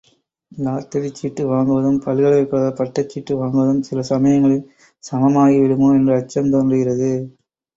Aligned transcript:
Lottery 0.51 1.09
சீட்டு 1.11 1.43
வாங்குவதும் 1.47 1.99
பல்கலைக் 2.05 2.49
கழகப் 2.49 2.77
பட்டச் 2.77 3.11
சீட்டு 3.11 3.35
வாங்குவதும் 3.35 3.79
சில 3.81 4.01
சமயங்களில் 4.09 4.65
சமமாகிவிடுமோ 5.03 5.91
என்ற 5.95 6.19
அச்சம் 6.19 6.51
தோன்றுகிறது. 6.51 7.11